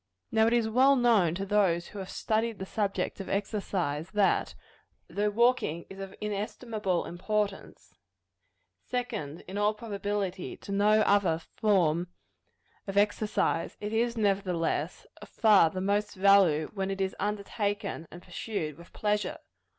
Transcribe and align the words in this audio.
Now 0.31 0.47
it 0.47 0.53
is 0.53 0.67
well 0.67 0.95
known 0.95 1.35
to 1.35 1.45
those 1.45 1.89
who 1.89 1.99
have 1.99 2.09
studied 2.09 2.57
the 2.57 2.65
subject 2.65 3.19
of 3.19 3.29
exercise, 3.29 4.09
that, 4.15 4.55
though 5.07 5.29
walking 5.29 5.85
is 5.91 5.99
of 5.99 6.15
inestimable 6.19 7.05
importance 7.05 7.93
second, 8.83 9.41
in 9.47 9.59
all 9.59 9.75
probability, 9.75 10.57
to 10.57 10.71
no 10.71 11.01
other 11.01 11.37
form 11.37 12.07
of 12.87 12.95
mere 12.95 13.03
exercise 13.03 13.77
it 13.79 13.93
is, 13.93 14.17
nevertheless, 14.17 15.05
of 15.21 15.29
far 15.29 15.69
the 15.69 15.79
most 15.81 16.15
value, 16.15 16.71
when 16.73 16.89
it 16.89 16.99
is 16.99 17.15
undertaken 17.19 18.07
and 18.09 18.23
pursued 18.23 18.79
with 18.79 18.91
pleasure. 18.93 19.37